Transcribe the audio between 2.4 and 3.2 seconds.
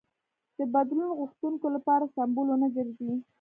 ونه ګرځي.